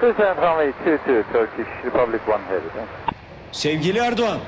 [0.00, 2.68] Susan Runway 22, Turkish Republic 1 Heavy.
[2.74, 2.90] Thanks.
[3.52, 4.38] Sevgili Erdoğan,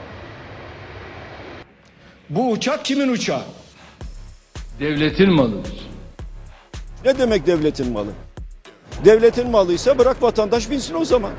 [2.31, 3.43] bu uçak kimin uçağı?
[4.81, 5.89] Devletin malıdır.
[7.05, 8.11] Ne demek devletin malı?
[9.05, 11.33] Devletin malıysa bırak vatandaş binsin o zaman.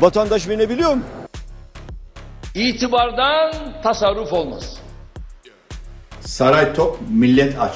[0.00, 1.02] Vatandaş binebiliyor mu?
[2.54, 3.52] İtibardan
[3.82, 4.80] tasarruf olmaz.
[6.20, 7.74] Saray tok, millet aç.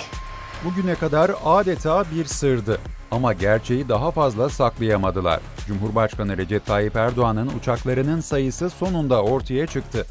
[0.64, 2.80] Bugüne kadar adeta bir sırdı.
[3.10, 5.40] Ama gerçeği daha fazla saklayamadılar.
[5.66, 10.06] Cumhurbaşkanı Recep Tayyip Erdoğan'ın uçaklarının sayısı sonunda ortaya çıktı.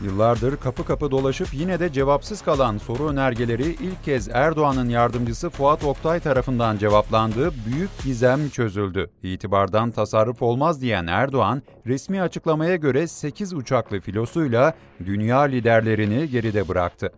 [0.00, 5.84] Yıllardır kapı kapı dolaşıp yine de cevapsız kalan soru önergeleri ilk kez Erdoğan'ın yardımcısı Fuat
[5.84, 9.10] Oktay tarafından cevaplandığı büyük gizem çözüldü.
[9.22, 17.12] İtibardan tasarruf olmaz diyen Erdoğan, resmi açıklamaya göre 8 uçaklı filosuyla dünya liderlerini geride bıraktı.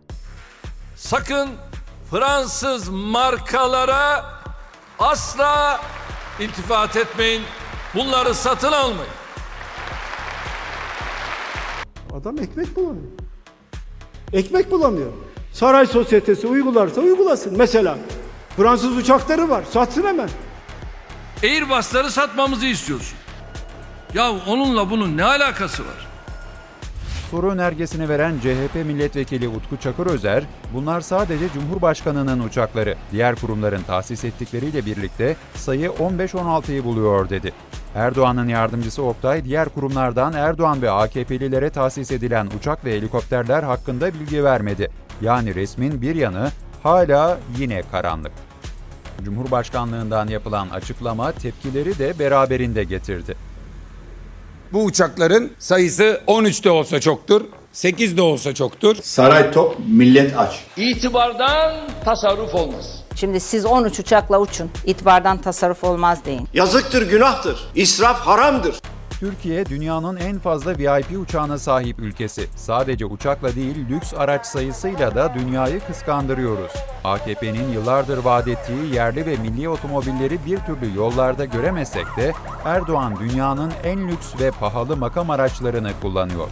[0.95, 1.49] Sakın
[2.11, 4.25] Fransız markalara
[4.99, 5.81] asla
[6.39, 7.43] iltifat etmeyin.
[7.95, 9.13] Bunları satın almayın.
[12.13, 13.11] Adam ekmek bulamıyor.
[14.33, 15.11] Ekmek bulamıyor.
[15.53, 17.57] Saray sosyetesi uygularsa uygulasın.
[17.57, 17.97] Mesela
[18.57, 19.63] Fransız uçakları var.
[19.71, 20.29] Satsın hemen.
[21.43, 23.17] Airbus'ları satmamızı istiyorsun.
[24.13, 26.07] Ya onunla bunun ne alakası var?
[27.33, 34.85] Soru önergesini veren CHP milletvekili Utku Çakırözer, bunlar sadece Cumhurbaşkanı'nın uçakları, diğer kurumların tahsis ettikleriyle
[34.85, 37.53] birlikte sayı 15-16'yı buluyor dedi.
[37.95, 44.43] Erdoğan'ın yardımcısı Oktay, diğer kurumlardan Erdoğan ve AKP'lilere tahsis edilen uçak ve helikopterler hakkında bilgi
[44.43, 44.91] vermedi.
[45.21, 46.49] Yani resmin bir yanı
[46.83, 48.31] hala yine karanlık.
[49.23, 53.52] Cumhurbaşkanlığından yapılan açıklama tepkileri de beraberinde getirdi.
[54.73, 57.41] Bu uçakların sayısı 13 de olsa çoktur,
[57.73, 58.95] 8 de olsa çoktur.
[59.01, 60.59] Saray tok, millet aç.
[60.77, 61.73] İtibardan
[62.05, 63.03] tasarruf olmaz.
[63.15, 64.71] Şimdi siz 13 uçakla uçun.
[64.85, 66.47] İtibardan tasarruf olmaz deyin.
[66.53, 67.59] Yazıktır, günahtır.
[67.75, 68.75] İsraf haramdır.
[69.23, 72.47] Türkiye dünyanın en fazla VIP uçağına sahip ülkesi.
[72.55, 76.71] Sadece uçakla değil lüks araç sayısıyla da dünyayı kıskandırıyoruz.
[77.03, 82.33] AKP'nin yıllardır vaat ettiği yerli ve milli otomobilleri bir türlü yollarda göremesek de
[82.65, 86.49] Erdoğan dünyanın en lüks ve pahalı makam araçlarını kullanıyor.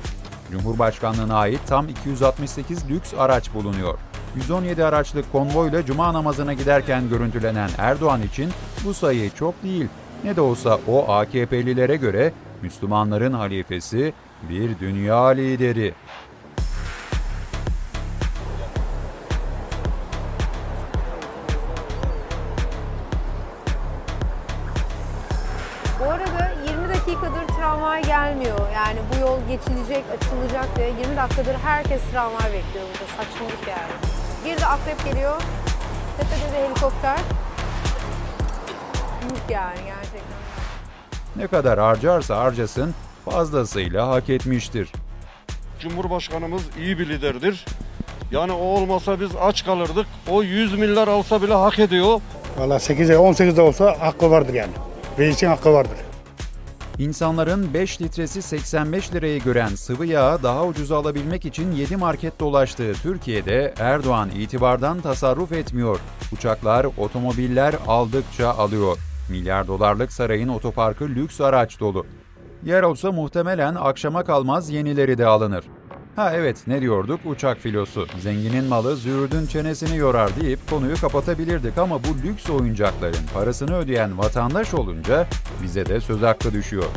[0.51, 3.97] Cumhurbaşkanlığına ait tam 268 lüks araç bulunuyor.
[4.35, 8.49] 117 araçlık konvoyla cuma namazına giderken görüntülenen Erdoğan için
[8.85, 9.87] bu sayı çok değil.
[10.23, 14.13] Ne de olsa o AKP'lilere göre Müslümanların halifesi,
[14.49, 15.93] bir dünya lideri.
[25.99, 28.59] Bu arada 20 dakikadır tramvay gelmiyor.
[28.75, 33.05] Yani bu yol geçilecek, açılacak diye 20 dakikadır herkes tramvay bekliyor burada.
[33.17, 33.91] Saçmalık yani.
[34.45, 35.41] Bir de akrep geliyor.
[36.17, 37.19] Tepede de helikopter.
[39.21, 40.50] Büyük yani gerçekten.
[41.35, 42.93] Ne kadar harcarsa harcasın
[43.25, 44.91] fazlasıyla hak etmiştir.
[45.79, 47.65] Cumhurbaşkanımız iyi bir liderdir.
[48.31, 50.07] Yani o olmasa biz aç kalırdık.
[50.29, 52.21] O 100 milyar alsa bile hak ediyor.
[52.57, 54.71] Valla 8'e 18'de olsa hakkı vardır yani.
[55.19, 55.97] Reisin hakkı vardır.
[56.99, 62.93] İnsanların 5 litresi 85 lirayı gören sıvı yağı daha ucuza alabilmek için 7 market dolaştığı
[62.93, 65.99] Türkiye'de Erdoğan itibardan tasarruf etmiyor.
[66.33, 68.97] Uçaklar, otomobiller aldıkça alıyor.
[69.31, 72.05] Milyar dolarlık sarayın otoparkı lüks araç dolu.
[72.63, 75.65] Yer olsa muhtemelen akşama kalmaz yenileri de alınır.
[76.15, 78.07] Ha evet ne diyorduk uçak filosu.
[78.19, 84.73] Zenginin malı züğürdün çenesini yorar deyip konuyu kapatabilirdik ama bu lüks oyuncakların parasını ödeyen vatandaş
[84.73, 85.27] olunca
[85.63, 86.89] bize de söz hakkı düşüyor.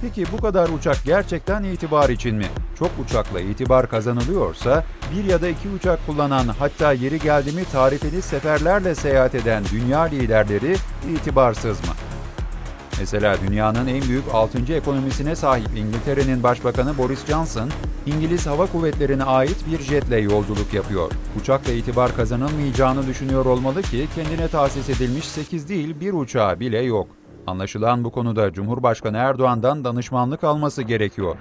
[0.00, 2.46] Peki bu kadar uçak gerçekten itibar için mi?
[2.78, 8.22] Çok uçakla itibar kazanılıyorsa bir ya da iki uçak kullanan hatta yeri geldi mi tarifeli
[8.22, 10.76] seferlerle seyahat eden dünya liderleri
[11.14, 11.94] itibarsız mı?
[13.00, 14.74] Mesela dünyanın en büyük 6.
[14.74, 17.70] ekonomisine sahip İngiltere'nin Başbakanı Boris Johnson,
[18.06, 21.10] İngiliz Hava Kuvvetleri'ne ait bir jetle yolculuk yapıyor.
[21.40, 27.08] Uçakla itibar kazanılmayacağını düşünüyor olmalı ki kendine tahsis edilmiş 8 değil bir uçağı bile yok.
[27.46, 31.36] Anlaşılan bu konuda Cumhurbaşkanı Erdoğan'dan danışmanlık alması gerekiyor.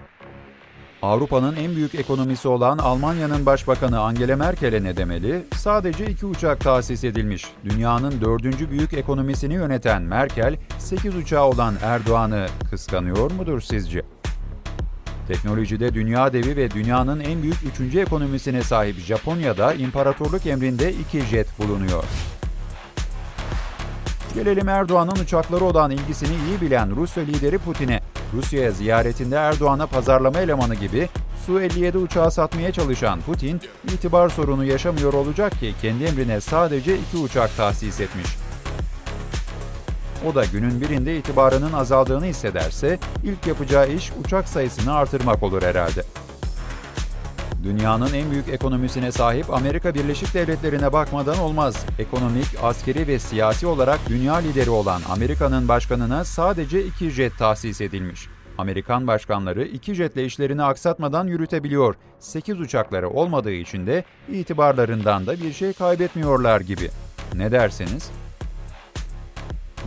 [1.05, 5.45] Avrupa'nın en büyük ekonomisi olan Almanya'nın başbakanı Angela Merkel'e ne demeli?
[5.55, 7.45] Sadece iki uçak tahsis edilmiş.
[7.69, 14.01] Dünyanın dördüncü büyük ekonomisini yöneten Merkel, 8 uçağı olan Erdoğan'ı kıskanıyor mudur sizce?
[15.27, 21.59] Teknolojide dünya devi ve dünyanın en büyük üçüncü ekonomisine sahip Japonya'da imparatorluk emrinde iki jet
[21.59, 22.03] bulunuyor.
[24.33, 28.04] Gelelim Erdoğan'ın uçakları olan ilgisini iyi bilen Rusya lideri Putin'e.
[28.35, 31.09] Rusya'ya ziyaretinde Erdoğan'a pazarlama elemanı gibi
[31.45, 33.61] Su-57 uçağı satmaya çalışan Putin,
[33.93, 38.27] itibar sorunu yaşamıyor olacak ki kendi emrine sadece iki uçak tahsis etmiş.
[40.27, 46.03] O da günün birinde itibarının azaldığını hissederse ilk yapacağı iş uçak sayısını artırmak olur herhalde.
[47.65, 51.85] Dünyanın en büyük ekonomisine sahip Amerika Birleşik Devletleri'ne bakmadan olmaz.
[51.99, 58.27] Ekonomik, askeri ve siyasi olarak dünya lideri olan Amerika'nın başkanına sadece iki jet tahsis edilmiş.
[58.57, 61.95] Amerikan başkanları iki jetle işlerini aksatmadan yürütebiliyor.
[62.19, 66.89] 8 uçakları olmadığı için de itibarlarından da bir şey kaybetmiyorlar gibi.
[67.33, 68.11] Ne dersiniz?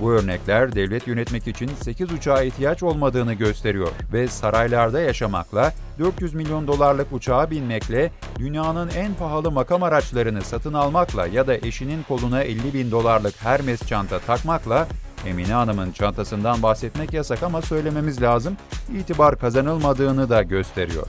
[0.00, 6.66] Bu örnekler devlet yönetmek için 8 uçağa ihtiyaç olmadığını gösteriyor ve saraylarda yaşamakla, 400 milyon
[6.66, 12.74] dolarlık uçağa binmekle, dünyanın en pahalı makam araçlarını satın almakla ya da eşinin koluna 50
[12.74, 14.86] bin dolarlık Hermes çanta takmakla
[15.26, 18.56] Emine Hanım'ın çantasından bahsetmek yasak ama söylememiz lazım,
[18.98, 21.06] itibar kazanılmadığını da gösteriyor.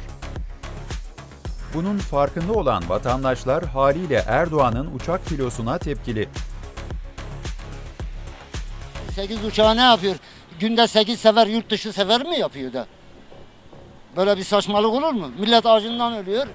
[1.73, 6.29] Bunun farkında olan vatandaşlar haliyle Erdoğan'ın uçak filosuna tepkili.
[9.19, 10.15] 8 uçağı ne yapıyor?
[10.59, 12.87] Günde 8 sefer yurt dışı sefer mi yapıyor da?
[14.17, 15.31] Böyle bir saçmalık olur mu?
[15.39, 16.47] Millet acından ölüyor.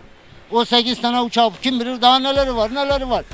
[0.50, 3.24] O 8 tane uçak kim bilir daha neleri var neleri var.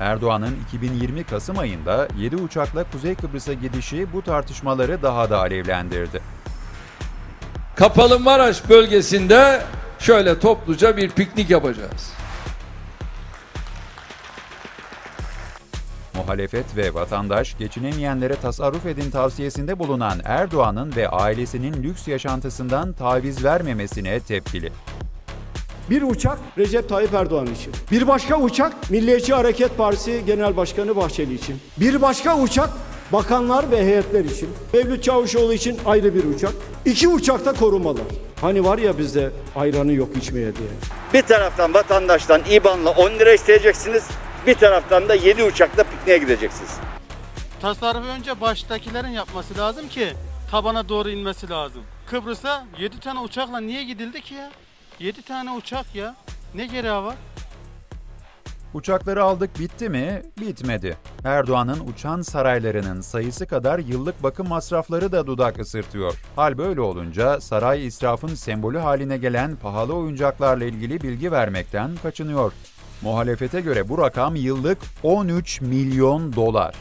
[0.00, 6.22] Erdoğan'ın 2020 Kasım ayında 7 uçakla Kuzey Kıbrıs'a gidişi bu tartışmaları daha da alevlendirdi.
[7.76, 9.62] Kapalı Maraş bölgesinde
[9.98, 12.21] şöyle topluca bir piknik yapacağız.
[16.32, 24.20] Muhalefet ve vatandaş geçinemeyenlere tasarruf edin tavsiyesinde bulunan Erdoğan'ın ve ailesinin lüks yaşantısından taviz vermemesine
[24.20, 24.72] tepkili.
[25.90, 27.72] Bir uçak Recep Tayyip Erdoğan için.
[27.90, 31.56] Bir başka uçak Milliyetçi Hareket Partisi Genel Başkanı Bahçeli için.
[31.76, 32.70] Bir başka uçak
[33.12, 34.48] bakanlar ve heyetler için.
[34.72, 36.52] Mevlüt Çavuşoğlu için ayrı bir uçak.
[36.84, 38.04] İki uçakta korumalar.
[38.40, 40.68] Hani var ya bizde ayranı yok içmeye diye.
[41.14, 44.08] Bir taraftan vatandaştan İBAN'la 10 lira isteyeceksiniz.
[44.46, 46.78] Bir taraftan da 7 uçakla pikniğe gideceksiniz.
[47.60, 50.08] Tasarrufu önce baştakilerin yapması lazım ki
[50.50, 51.82] tabana doğru inmesi lazım.
[52.06, 54.50] Kıbrıs'a 7 tane uçakla niye gidildi ki ya?
[54.98, 56.16] 7 tane uçak ya.
[56.54, 57.14] Ne gereği var?
[58.74, 60.22] Uçakları aldık bitti mi?
[60.40, 60.96] Bitmedi.
[61.24, 66.14] Erdoğan'ın uçan saraylarının sayısı kadar yıllık bakım masrafları da dudak ısırtıyor.
[66.36, 72.52] Hal böyle olunca saray israfın sembolü haline gelen pahalı oyuncaklarla ilgili bilgi vermekten kaçınıyor.
[73.02, 76.74] Muhalefete göre bu rakam yıllık 13 milyon dolar.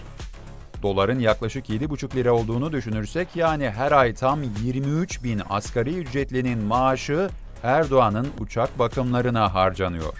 [0.81, 7.29] Doların yaklaşık 7,5 lira olduğunu düşünürsek yani her ay tam 23 bin asgari ücretlinin maaşı
[7.63, 10.13] Erdoğan'ın uçak bakımlarına harcanıyor.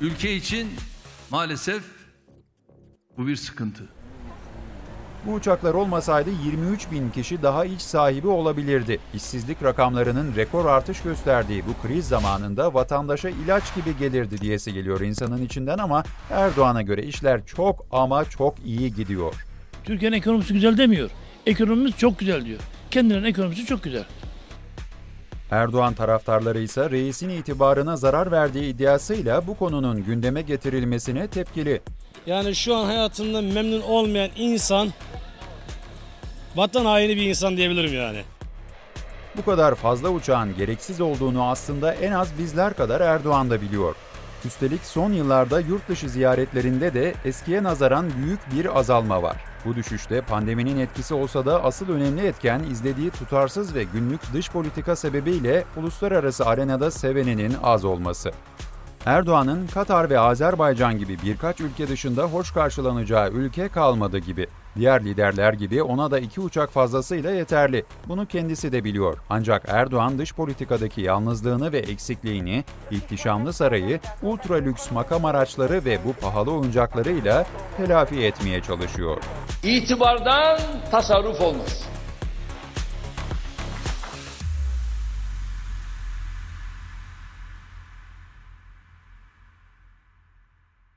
[0.00, 0.68] Ülke için
[1.30, 1.82] maalesef
[3.18, 3.99] bu bir sıkıntı.
[5.26, 8.98] Bu uçaklar olmasaydı 23 bin kişi daha iş sahibi olabilirdi.
[9.14, 15.42] İşsizlik rakamlarının rekor artış gösterdiği bu kriz zamanında vatandaşa ilaç gibi gelirdi diyesi geliyor insanın
[15.42, 19.34] içinden ama Erdoğan'a göre işler çok ama çok iyi gidiyor.
[19.84, 21.10] Türkiye'nin ekonomisi güzel demiyor.
[21.46, 22.60] Ekonomimiz çok güzel diyor.
[22.90, 24.04] Kendinin ekonomisi çok güzel.
[25.50, 31.80] Erdoğan taraftarları ise reisin itibarına zarar verdiği iddiasıyla bu konunun gündeme getirilmesine tepkili.
[32.26, 34.88] Yani şu an hayatında memnun olmayan insan
[36.56, 38.22] vatan haini bir insan diyebilirim yani.
[39.36, 43.94] Bu kadar fazla uçağın gereksiz olduğunu aslında en az bizler kadar Erdoğan da biliyor.
[44.44, 49.36] Üstelik son yıllarda yurt dışı ziyaretlerinde de eskiye nazaran büyük bir azalma var.
[49.64, 54.96] Bu düşüşte pandeminin etkisi olsa da asıl önemli etken izlediği tutarsız ve günlük dış politika
[54.96, 58.30] sebebiyle uluslararası arenada seveninin az olması.
[59.06, 64.46] Erdoğan'ın Katar ve Azerbaycan gibi birkaç ülke dışında hoş karşılanacağı ülke kalmadı gibi.
[64.76, 67.84] Diğer liderler gibi ona da iki uçak fazlasıyla yeterli.
[68.08, 69.18] Bunu kendisi de biliyor.
[69.30, 76.12] Ancak Erdoğan dış politikadaki yalnızlığını ve eksikliğini, ihtişamlı sarayı, ultra lüks makam araçları ve bu
[76.12, 79.22] pahalı oyuncaklarıyla telafi etmeye çalışıyor.
[79.62, 81.89] İtibardan tasarruf olmaz.